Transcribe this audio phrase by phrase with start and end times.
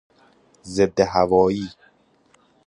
[0.75, 1.67] ضد هوایی